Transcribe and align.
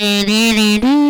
தேனே 0.00 1.07